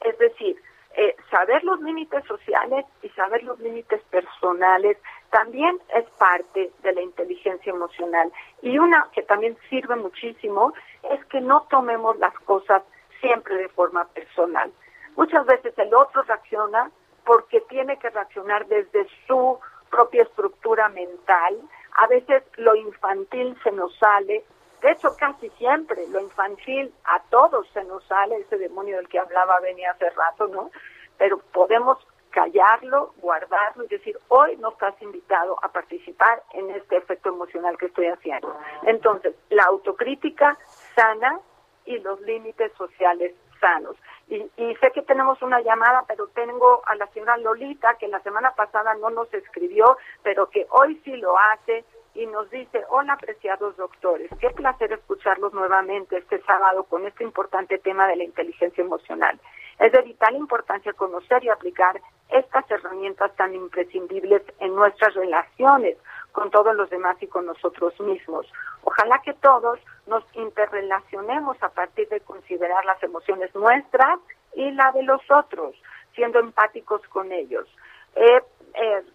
[0.00, 0.56] es decir,
[0.96, 4.96] eh, saber los límites sociales y saber los límites personales
[5.30, 8.32] también es parte de la inteligencia emocional.
[8.62, 10.72] Y una que también sirve muchísimo
[11.10, 12.82] es que no tomemos las cosas
[13.20, 14.72] siempre de forma personal.
[15.16, 16.90] Muchas veces el otro reacciona
[17.24, 19.58] porque tiene que reaccionar desde su
[19.90, 21.60] propia estructura mental.
[21.92, 24.44] A veces lo infantil se nos sale.
[24.82, 29.18] De hecho, casi siempre lo infantil a todos se nos sale, ese demonio del que
[29.18, 30.70] hablaba venía hace rato, ¿no?
[31.16, 31.98] Pero podemos
[32.36, 37.86] callarlo, guardarlo y decir, hoy no estás invitado a participar en este efecto emocional que
[37.86, 38.54] estoy haciendo.
[38.82, 40.58] Entonces, la autocrítica
[40.94, 41.40] sana
[41.86, 43.96] y los límites sociales sanos.
[44.28, 48.20] Y, y, sé que tenemos una llamada, pero tengo a la señora Lolita, que la
[48.20, 53.14] semana pasada no nos escribió, pero que hoy sí lo hace y nos dice, hola
[53.14, 58.84] apreciados doctores, qué placer escucharlos nuevamente este sábado con este importante tema de la inteligencia
[58.84, 59.40] emocional.
[59.78, 65.96] Es de vital importancia conocer y aplicar estas herramientas tan imprescindibles en nuestras relaciones
[66.32, 68.46] con todos los demás y con nosotros mismos.
[68.84, 74.18] Ojalá que todos nos interrelacionemos a partir de considerar las emociones nuestras
[74.54, 75.74] y la de los otros,
[76.14, 77.66] siendo empáticos con ellos.
[78.14, 78.42] He,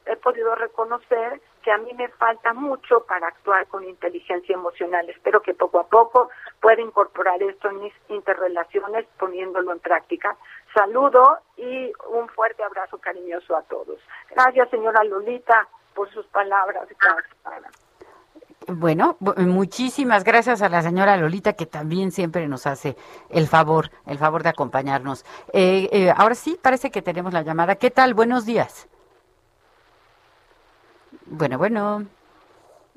[0.05, 5.09] he podido reconocer que a mí me falta mucho para actuar con inteligencia emocional.
[5.09, 10.35] Espero que poco a poco pueda incorporar esto en mis interrelaciones poniéndolo en práctica.
[10.73, 13.99] Saludo y un fuerte abrazo cariñoso a todos.
[14.31, 16.87] Gracias, señora Lolita, por sus palabras.
[18.67, 22.95] Bueno, muchísimas gracias a la señora Lolita que también siempre nos hace
[23.29, 25.25] el favor, el favor de acompañarnos.
[25.51, 27.75] Eh, eh, ahora sí, parece que tenemos la llamada.
[27.75, 28.13] ¿Qué tal?
[28.13, 28.87] Buenos días.
[31.33, 32.05] Bueno, bueno.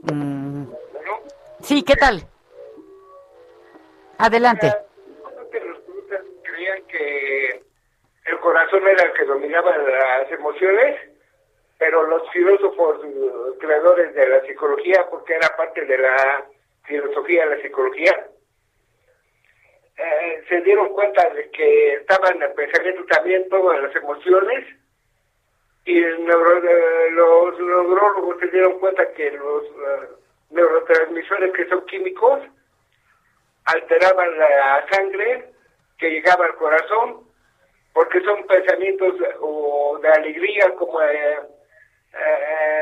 [0.02, 0.64] Mm.
[1.62, 2.20] Sí, ¿qué tal?
[4.18, 4.72] Adelante.
[6.42, 7.62] creían que
[8.24, 10.96] el corazón era el que dominaba las emociones,
[11.78, 13.06] pero los filósofos
[13.60, 16.44] creadores de la psicología, porque era parte de la
[16.86, 18.26] filosofía de la psicología,
[19.96, 24.66] eh, se dieron cuenta de que estaban pensamiento también todas las emociones
[25.84, 30.08] y eh, los neurólogos se dieron cuenta que los eh,
[30.50, 32.40] neurotransmisores que son químicos
[33.66, 35.52] alteraban la sangre
[35.98, 37.24] que llegaba al corazón
[37.92, 41.38] porque son pensamientos o de alegría como eh,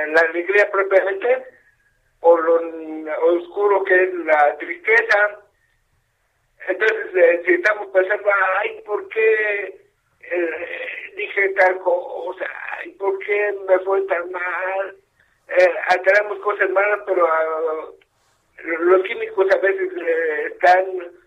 [0.09, 1.45] la alegría propiamente
[2.21, 2.61] o lo
[3.37, 5.41] oscuro que es la tristeza.
[6.69, 8.29] Entonces si estamos pensando
[8.61, 9.82] ay ¿por qué
[11.17, 12.47] dije tal cosa
[12.85, 14.97] ¿y por qué me fue tan mal?
[15.49, 17.89] Eh, alteramos cosas malas, pero ah,
[18.65, 20.85] los químicos a veces eh, están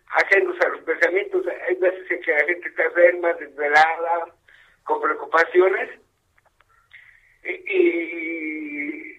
[0.07, 1.45] ajenos a los pensamientos.
[1.67, 4.33] Hay veces en que la gente está enferma, desvelada,
[4.83, 5.89] con preocupaciones,
[7.43, 9.13] y,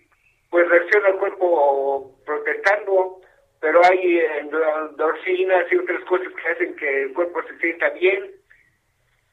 [0.51, 3.21] pues reacciona el cuerpo protestando,
[3.61, 8.36] pero hay endorfinas y otras cosas que hacen que el cuerpo se sienta bien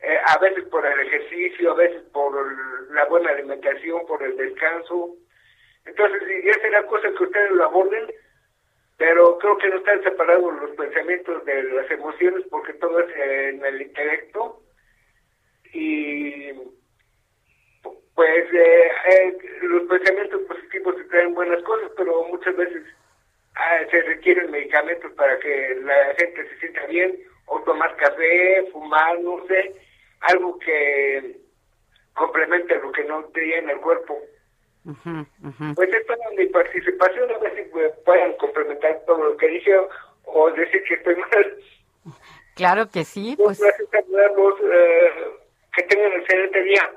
[0.03, 2.33] eh, a veces por el ejercicio, a veces por
[2.91, 5.15] la buena alimentación, por el descanso.
[5.85, 8.11] Entonces, y esa es la cosa que ustedes lo aborden,
[8.97, 13.65] pero creo que no están separados los pensamientos de las emociones porque todo es en
[13.65, 14.61] el intelecto
[15.73, 16.51] y
[18.15, 22.83] pues eh, eh, los pensamientos positivos se traen buenas cosas, pero muchas veces
[23.55, 29.19] ah, se requieren medicamentos para que la gente se sienta bien, o tomar café, fumar,
[29.21, 29.73] no sé,
[30.23, 31.37] algo que
[32.13, 34.19] complemente lo que no en el cuerpo.
[35.75, 37.61] Pues es toda mi participación, a ver si
[38.03, 39.71] puedan complementar todo lo que dije
[40.25, 41.57] o decir que estoy mal.
[42.55, 43.59] Claro que sí, pues.
[43.59, 45.11] Gracias a eh,
[45.75, 46.91] que tengan un excelente día.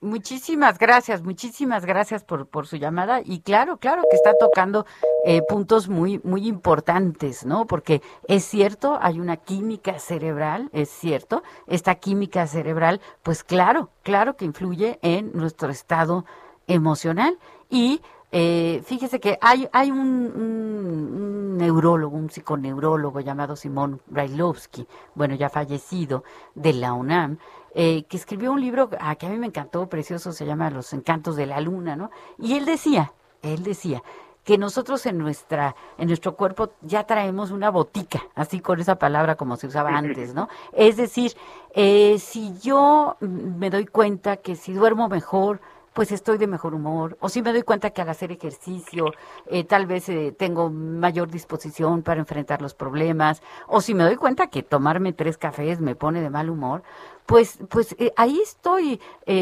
[0.00, 4.86] Muchísimas gracias, muchísimas gracias por, por su llamada y claro, claro que está tocando
[5.24, 7.66] eh, puntos muy, muy importantes, ¿no?
[7.66, 14.36] Porque es cierto, hay una química cerebral, es cierto, esta química cerebral, pues claro, claro
[14.36, 16.24] que influye en nuestro estado
[16.68, 18.00] emocional y
[18.30, 25.48] eh, fíjese que hay, hay un, un, neurólogo, un psiconeurólogo llamado Simón Brailovsky, bueno, ya
[25.48, 26.22] fallecido,
[26.54, 27.38] de la UNAM,
[27.78, 30.94] eh, que escribió un libro ah, que a mí me encantó, precioso, se llama Los
[30.94, 32.10] encantos de la luna, ¿no?
[32.38, 33.12] Y él decía,
[33.42, 34.02] él decía
[34.44, 39.34] que nosotros en nuestra en nuestro cuerpo ya traemos una botica, así con esa palabra
[39.34, 40.48] como se usaba antes, ¿no?
[40.72, 41.32] Es decir,
[41.74, 45.60] eh, si yo me doy cuenta que si duermo mejor,
[45.92, 49.12] pues estoy de mejor humor, o si me doy cuenta que al hacer ejercicio
[49.46, 54.16] eh, tal vez eh, tengo mayor disposición para enfrentar los problemas, o si me doy
[54.16, 56.82] cuenta que tomarme tres cafés me pone de mal humor,
[57.26, 59.00] pues, pues eh, ahí estoy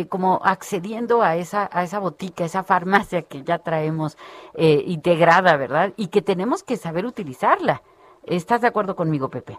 [0.09, 4.17] como accediendo a esa, a esa botica, esa farmacia que ya traemos
[4.57, 5.93] integrada, ¿verdad?
[5.97, 7.83] Y que tenemos que saber utilizarla.
[8.25, 9.59] ¿Estás de acuerdo conmigo, Pepe?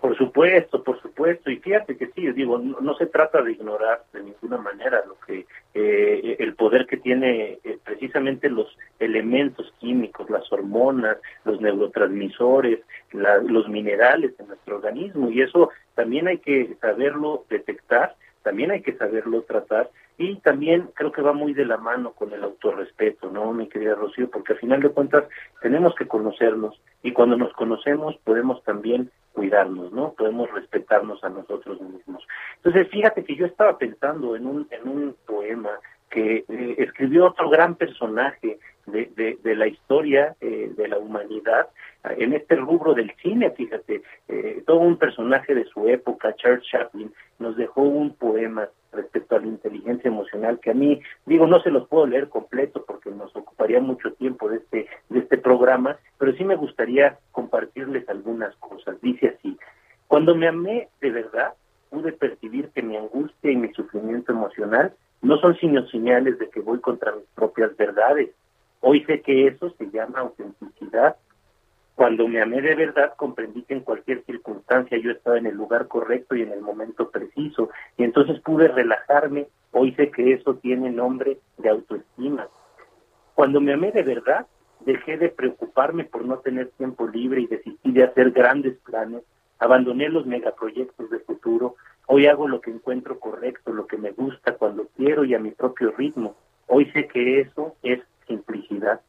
[0.00, 1.50] Por supuesto, por supuesto.
[1.50, 5.46] Y fíjate que sí, digo, no, se trata de ignorar de ninguna manera lo que
[5.74, 12.80] eh, el poder que tiene eh, precisamente los elementos químicos, las hormonas, los neurotransmisores,
[13.12, 15.30] los minerales en nuestro organismo.
[15.30, 19.90] Y eso también hay que saberlo detectar, también hay que saberlo tratar
[20.20, 23.94] y también creo que va muy de la mano con el autorrespeto, ¿no, mi querida
[23.94, 24.28] Rocío?
[24.28, 25.24] Porque al final de cuentas
[25.62, 30.12] tenemos que conocernos y cuando nos conocemos podemos también cuidarnos, ¿no?
[30.12, 32.22] Podemos respetarnos a nosotros mismos.
[32.56, 35.70] Entonces, fíjate que yo estaba pensando en un, en un poema
[36.10, 38.58] que eh, escribió otro gran personaje
[38.90, 41.68] de, de, la historia eh, de la humanidad
[42.04, 47.12] en este rubro del cine, fíjate, eh, todo un personaje de su época, Charles Chaplin,
[47.38, 51.70] nos dejó un poema respecto a la inteligencia emocional que a mí, digo, no se
[51.70, 56.32] los puedo leer completo porque nos ocuparía mucho tiempo de este, de este programa, pero
[56.32, 59.00] sí me gustaría compartirles algunas cosas.
[59.02, 59.56] Dice así,
[60.06, 61.52] cuando me amé de verdad,
[61.90, 66.60] pude percibir que mi angustia y mi sufrimiento emocional no son sino señales de que
[66.60, 68.30] voy contra mis propias verdades.
[68.80, 71.16] Hoy sé que eso se llama autenticidad
[72.00, 75.86] cuando me amé de verdad, comprendí que en cualquier circunstancia yo estaba en el lugar
[75.86, 77.68] correcto y en el momento preciso,
[77.98, 79.48] y entonces pude relajarme.
[79.72, 82.48] Hoy sé que eso tiene nombre de autoestima.
[83.34, 84.46] Cuando me amé de verdad,
[84.80, 89.22] dejé de preocuparme por no tener tiempo libre y desistí de hacer grandes planes.
[89.58, 91.74] Abandoné los megaproyectos de futuro.
[92.06, 95.50] Hoy hago lo que encuentro correcto, lo que me gusta, cuando quiero y a mi
[95.50, 96.34] propio ritmo.
[96.66, 98.00] Hoy sé que eso es
[98.30, 99.00] simplicidad.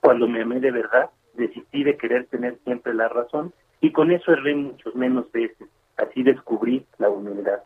[0.00, 4.32] Cuando me amé de verdad, desistí de querer tener siempre la razón y con eso
[4.32, 5.68] erré muchos menos veces.
[5.96, 7.60] Así descubrí la humildad.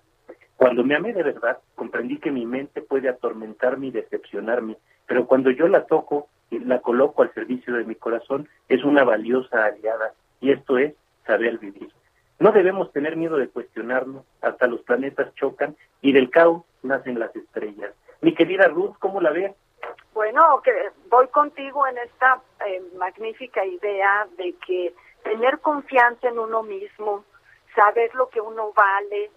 [0.57, 5.51] Cuando me amé de verdad, comprendí que mi mente puede atormentarme y decepcionarme, pero cuando
[5.51, 10.13] yo la toco y la coloco al servicio de mi corazón, es una valiosa aliada,
[10.41, 10.95] y esto es
[11.27, 11.91] saber vivir.
[12.39, 17.35] No debemos tener miedo de cuestionarnos, hasta los planetas chocan y del caos nacen las
[17.37, 17.93] estrellas.
[18.23, 19.53] Mi querida Ruth, ¿cómo la ves?
[20.17, 20.73] Bueno, que
[21.11, 27.23] voy contigo en esta eh, magnífica idea de que tener confianza en uno mismo,
[27.75, 29.31] saber lo que uno vale,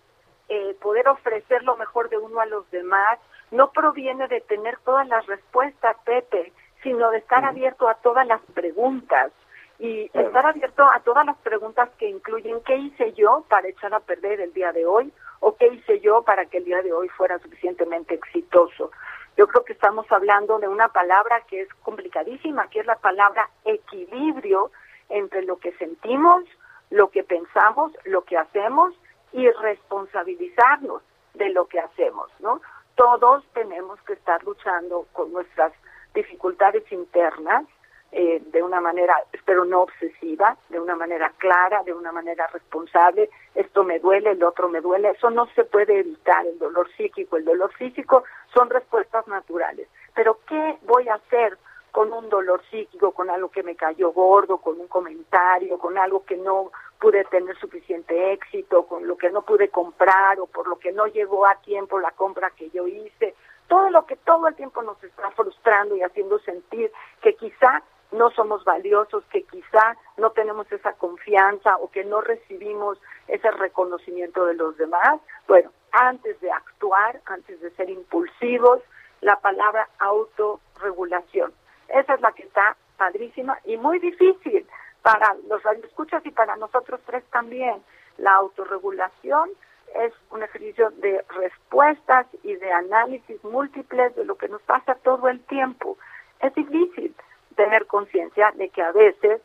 [0.48, 3.20] eh, poder ofrecer lo mejor de uno a los demás,
[3.52, 8.40] no proviene de tener todas las respuestas, Pepe, sino de estar abierto a todas las
[8.54, 9.34] preguntas.
[9.80, 14.00] Y estar abierto a todas las preguntas que incluyen qué hice yo para echar a
[14.00, 15.12] perder el día de hoy
[15.42, 18.92] o qué hice yo para que el día de hoy fuera suficientemente exitoso.
[19.38, 23.50] Yo creo que estamos hablando de una palabra que es complicadísima, que es la palabra
[23.64, 24.72] equilibrio
[25.08, 26.44] entre lo que sentimos,
[26.90, 28.94] lo que pensamos, lo que hacemos
[29.32, 31.02] y responsabilizarnos
[31.34, 32.62] de lo que hacemos, ¿no?
[32.96, 35.72] Todos tenemos que estar luchando con nuestras
[36.14, 37.66] dificultades internas
[38.12, 43.30] eh, de una manera, espero no obsesiva, de una manera clara, de una manera responsable.
[43.54, 45.12] Esto me duele, el otro me duele.
[45.12, 46.46] Eso no se puede evitar.
[46.46, 49.88] El dolor psíquico, el dolor físico son respuestas naturales.
[50.16, 51.58] Pero ¿qué voy a hacer
[51.92, 56.24] con un dolor psíquico, con algo que me cayó gordo, con un comentario, con algo
[56.24, 60.78] que no pude tener suficiente éxito, con lo que no pude comprar o por lo
[60.78, 63.36] que no llegó a tiempo la compra que yo hice?
[63.68, 66.92] Todo lo que todo el tiempo nos está frustrando y haciendo sentir
[67.22, 72.98] que quizá no somos valiosos, que quizá no tenemos esa confianza o que no recibimos
[73.28, 75.20] ese reconocimiento de los demás.
[75.48, 78.82] Bueno, antes de actuar, antes de ser impulsivos,
[79.22, 81.54] la palabra autorregulación.
[81.90, 84.68] Esa es la que está padrísima y muy difícil
[85.02, 87.84] para los radioescuchas y para nosotros tres también.
[88.18, 89.50] La autorregulación
[89.96, 95.28] es un ejercicio de respuestas y de análisis múltiples de lo que nos pasa todo
[95.30, 95.98] el tiempo.
[96.42, 97.16] Es difícil,
[97.60, 99.42] tener conciencia de que a veces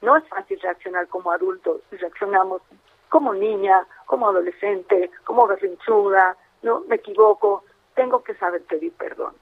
[0.00, 2.62] no es fácil reaccionar como adultos, reaccionamos
[3.08, 7.64] como niña, como adolescente, como berrinchuda, no me equivoco,
[7.96, 9.34] tengo que saber pedir perdón.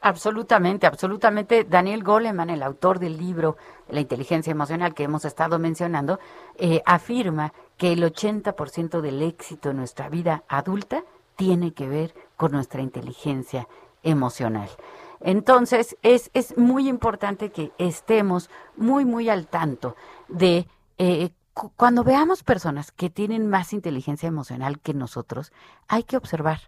[0.00, 1.64] Absolutamente, absolutamente.
[1.64, 3.58] Daniel Goleman, el autor del libro
[3.90, 6.18] La inteligencia emocional que hemos estado mencionando,
[6.56, 11.04] eh, afirma que el 80% del éxito en nuestra vida adulta
[11.36, 13.68] tiene que ver con nuestra inteligencia
[14.02, 14.70] emocional.
[15.20, 19.96] Entonces, es, es muy importante que estemos muy, muy al tanto
[20.28, 21.30] de eh,
[21.76, 25.52] cuando veamos personas que tienen más inteligencia emocional que nosotros,
[25.88, 26.60] hay que observar,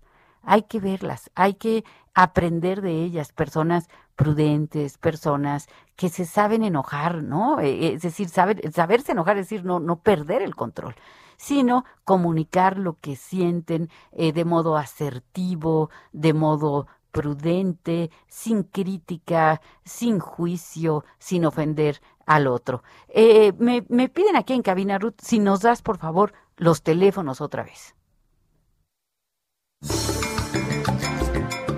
[0.43, 1.85] hay que verlas, hay que
[2.15, 7.61] aprender de ellas, personas prudentes, personas que se saben enojar, ¿no?
[7.61, 10.95] Eh, es decir, saber, saberse enojar, es decir, no, no perder el control
[11.39, 20.19] sino comunicar lo que sienten eh, de modo asertivo, de modo prudente, sin crítica, sin
[20.19, 22.83] juicio, sin ofender al otro.
[23.09, 27.41] Eh, me, me piden aquí en cabina, Ruth, si nos das, por favor, los teléfonos
[27.41, 27.95] otra vez.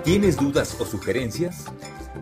[0.03, 1.65] ¿Tienes dudas o sugerencias?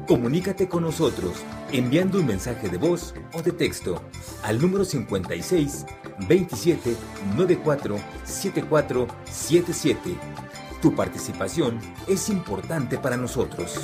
[0.07, 4.01] Comunícate con nosotros enviando un mensaje de voz o de texto
[4.43, 5.85] al número 56
[6.27, 6.95] 27
[7.37, 7.95] 94
[8.25, 10.17] 74 77
[10.81, 13.79] tu participación es importante para nosotros.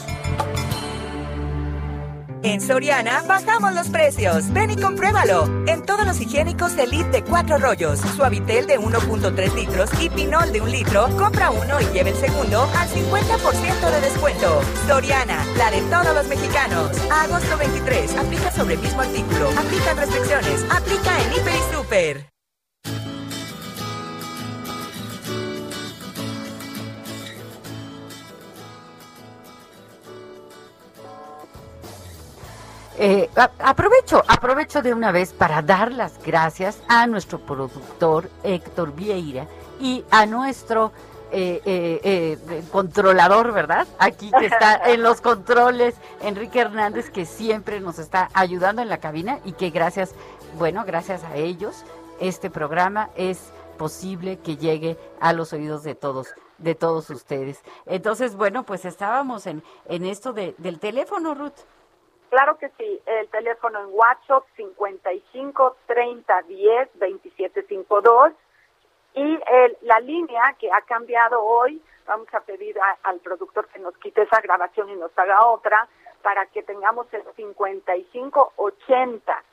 [2.45, 4.53] En Soriana bajamos los precios.
[4.53, 5.65] Ven y compruébalo.
[5.65, 10.61] En todos los higiénicos Elite de 4 rollos, Suavitel de 1.3 litros y Pinol de
[10.61, 14.61] 1 litro, compra uno y lleve el segundo al 50% de descuento.
[14.87, 16.91] Soriana, la de todos los mexicanos.
[17.09, 19.49] agosto 23, aplica sobre el mismo artículo.
[19.49, 20.63] Aplica restricciones.
[20.69, 22.34] Aplica en Hiper y Super.
[33.07, 33.29] Eh,
[33.59, 39.45] aprovecho, aprovecho de una vez para dar las gracias a nuestro productor Héctor Vieira
[39.79, 40.91] y a nuestro
[41.31, 43.85] eh, eh, controlador, ¿verdad?
[43.99, 48.97] Aquí que está en los controles, Enrique Hernández, que siempre nos está ayudando en la
[48.97, 50.15] cabina y que gracias,
[50.57, 51.83] bueno, gracias a ellos,
[52.19, 57.59] este programa es posible que llegue a los oídos de todos de todos ustedes.
[57.85, 61.59] Entonces, bueno, pues estábamos en, en esto de, del teléfono, Ruth.
[62.35, 68.33] Claro que sí, el teléfono en WhatsApp 55 30 10 27 52
[69.13, 73.97] y el, la línea que ha cambiado hoy, vamos a pedir al productor que nos
[73.99, 75.87] quite esa grabación y nos haga otra
[76.23, 79.43] para que tengamos el 55 80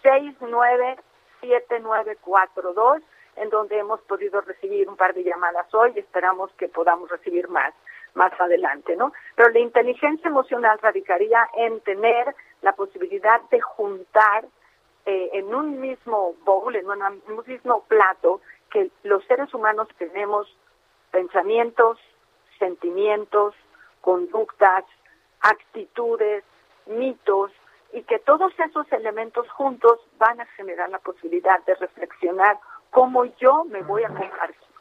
[0.00, 0.98] 69
[1.40, 3.02] 7942
[3.34, 7.48] en donde hemos podido recibir un par de llamadas hoy y esperamos que podamos recibir
[7.48, 7.74] más
[8.14, 9.12] más adelante, ¿no?
[9.36, 14.44] Pero la inteligencia emocional radicaría en tener la posibilidad de juntar
[15.06, 18.40] eh, en un mismo bowl, en un mismo plato,
[18.70, 20.46] que los seres humanos tenemos
[21.10, 21.98] pensamientos,
[22.58, 23.54] sentimientos,
[24.00, 24.84] conductas,
[25.40, 26.44] actitudes,
[26.86, 27.50] mitos,
[27.92, 32.58] y que todos esos elementos juntos van a generar la posibilidad de reflexionar
[32.90, 34.12] cómo yo me voy a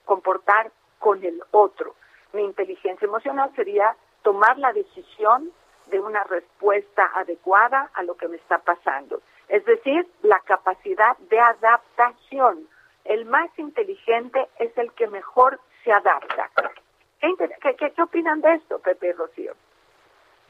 [0.05, 1.95] comportar con el otro.
[2.34, 5.51] Mi inteligencia emocional sería tomar la decisión
[5.88, 9.21] de una respuesta adecuada a lo que me está pasando.
[9.47, 12.67] Es decir, la capacidad de adaptación.
[13.05, 16.49] El más inteligente es el que mejor se adapta.
[17.19, 19.53] ¿Qué, opinan de esto, Pepe Rocío?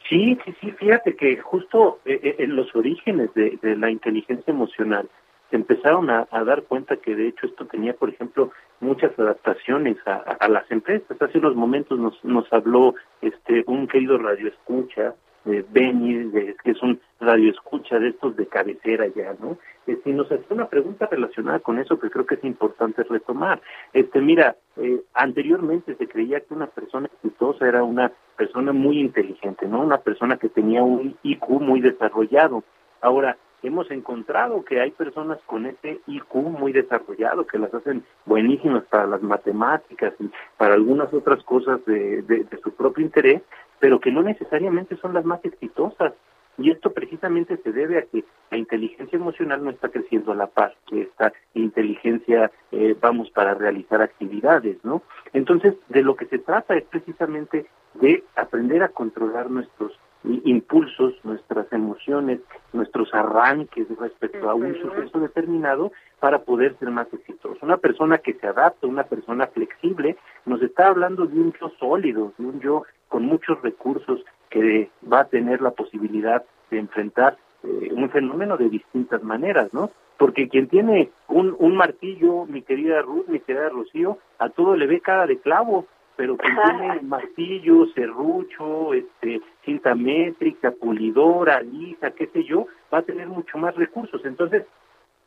[0.08, 5.10] Sí, sí, sí, fíjate que justo eh, eh, en los orígenes de la inteligencia emocional
[5.52, 10.70] empezaron a, dar cuenta que de hecho esto tenía, por ejemplo, muchas adaptaciones a, las
[10.72, 11.22] empresas.
[11.22, 16.32] Hace unos momentos nos, nos habló este un querido radioescucha, eh, Benny,
[16.64, 19.58] que es un radioescucha de estos de cabecera ya, ¿no?
[19.88, 23.62] Este, nos hacía una pregunta relacionada con eso que creo que es importante retomar.
[23.94, 29.68] Este, mira, eh, anteriormente se creía que una persona exitosa era una persona muy inteligente,
[29.68, 29.82] ¿no?
[29.82, 32.64] Una persona que tenía un IQ muy desarrollado.
[33.02, 38.84] Ahora, hemos encontrado que hay personas con ese IQ muy desarrollado que las hacen buenísimas
[38.86, 43.42] para las matemáticas y para algunas otras cosas de, de, su propio interés,
[43.80, 46.14] pero que no necesariamente son las más exitosas.
[46.58, 50.48] Y esto precisamente se debe a que la inteligencia emocional no está creciendo a la
[50.48, 55.02] par que esta inteligencia, eh, vamos, para realizar actividades, ¿no?
[55.32, 61.72] Entonces, de lo que se trata es precisamente de aprender a controlar nuestros impulsos, nuestras
[61.72, 62.40] emociones,
[62.74, 67.62] nuestros arranques respecto a un suceso determinado para poder ser más exitosos.
[67.62, 72.34] Una persona que se adapta, una persona flexible, nos está hablando de un yo sólido,
[72.38, 77.90] de un yo con muchos recursos que va a tener la posibilidad de enfrentar eh,
[77.92, 79.92] un fenómeno de distintas maneras, ¿no?
[80.18, 84.86] Porque quien tiene un, un martillo, mi querida Ruth, mi querida Rocío, a todo le
[84.86, 85.86] ve cara de clavo,
[86.20, 93.04] pero que tiene martillo, serrucho, este, cinta métrica, pulidora, lisa, qué sé yo, va a
[93.04, 94.26] tener mucho más recursos.
[94.26, 94.66] Entonces,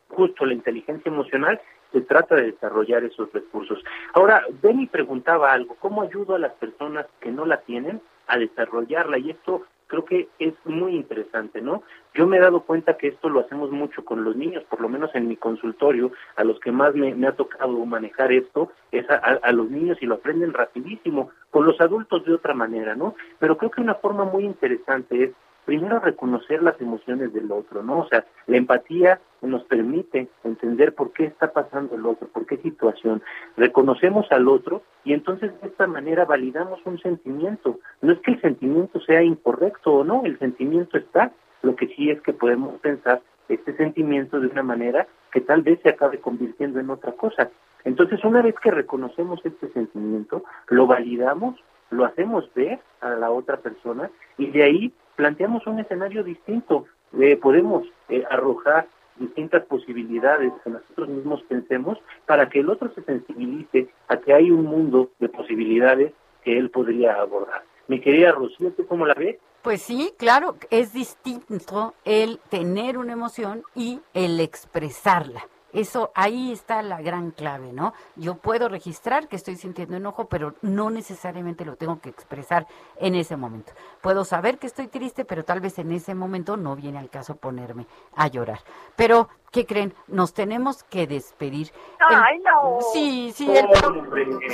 [0.08, 1.58] justo la inteligencia emocional
[1.92, 3.82] se trata de desarrollar esos recursos.
[4.12, 9.16] Ahora, Benny preguntaba algo, ¿cómo ayudo a las personas que no la tienen a desarrollarla?
[9.16, 9.62] Y esto
[9.92, 11.82] creo que es muy interesante, ¿no?
[12.14, 14.88] Yo me he dado cuenta que esto lo hacemos mucho con los niños, por lo
[14.88, 19.52] menos en mi consultorio, a los que más me, ha tocado manejar esto, es a,
[19.52, 23.16] los niños y lo aprenden rapidísimo, con los adultos de otra manera, ¿no?
[23.38, 25.30] Pero creo que una forma muy interesante es
[25.66, 27.98] primero reconocer las emociones del otro, ¿no?
[27.98, 32.56] O sea, la empatía nos permite entender por qué está pasando el otro, por qué
[32.58, 33.22] situación.
[33.56, 37.78] Reconocemos al otro y entonces de esta manera validamos un sentimiento.
[38.00, 41.32] No es que el sentimiento sea incorrecto o no, el sentimiento está,
[41.62, 45.80] lo que sí es que podemos pensar este sentimiento de una manera que tal vez
[45.82, 47.50] se acabe convirtiendo en otra cosa.
[47.84, 51.58] Entonces, una vez que reconocemos este sentimiento, lo validamos,
[51.90, 56.86] lo hacemos ver a la otra persona y de ahí planteamos un escenario distinto.
[57.18, 58.86] Eh, podemos eh, arrojar
[59.16, 64.50] distintas posibilidades que nosotros mismos pensemos para que el otro se sensibilice a que hay
[64.50, 66.12] un mundo de posibilidades
[66.44, 67.62] que él podría abordar.
[67.88, 69.36] Mi querida Rocío, ¿tú cómo la ves?
[69.62, 75.46] Pues sí, claro, es distinto el tener una emoción y el expresarla.
[75.72, 77.94] Eso ahí está la gran clave, ¿no?
[78.16, 82.66] Yo puedo registrar que estoy sintiendo enojo, pero no necesariamente lo tengo que expresar
[82.98, 83.72] en ese momento.
[84.00, 87.36] Puedo saber que estoy triste, pero tal vez en ese momento no viene al caso
[87.36, 88.60] ponerme a llorar.
[88.96, 89.94] Pero, ¿qué creen?
[90.08, 91.70] Nos tenemos que despedir.
[92.00, 92.80] Ay, no.
[92.92, 93.48] Sí, sí,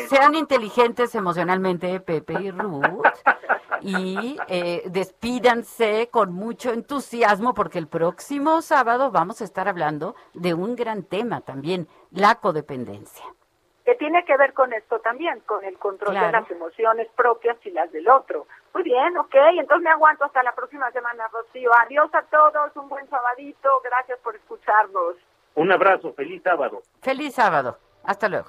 [0.09, 3.07] sean inteligentes emocionalmente, Pepe y Ruth
[3.80, 10.55] y eh, despídanse con mucho entusiasmo porque el próximo sábado vamos a estar hablando de
[10.55, 13.24] un gran tema también, la codependencia.
[13.89, 17.70] Que tiene que ver con esto también, con el control de las emociones propias y
[17.70, 18.47] las del otro.
[18.74, 21.70] Muy bien, ok, entonces me aguanto hasta la próxima semana, Rocío.
[21.86, 25.16] Adiós a todos, un buen sabadito, gracias por escucharnos.
[25.55, 26.82] Un abrazo, feliz sábado.
[27.01, 28.49] Feliz sábado, hasta luego.